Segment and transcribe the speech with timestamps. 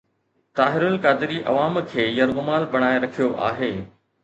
[0.59, 3.73] طاهر القادري عوام کي يرغمال بڻائي رکيو آهي.